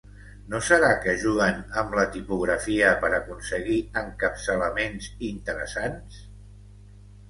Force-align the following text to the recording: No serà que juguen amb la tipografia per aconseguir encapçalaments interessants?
No 0.53 0.61
serà 0.69 0.87
que 1.03 1.13
juguen 1.23 1.59
amb 1.83 1.93
la 1.99 2.07
tipografia 2.17 2.95
per 3.05 3.13
aconseguir 3.21 3.79
encapçalaments 4.05 5.15
interessants? 5.33 6.23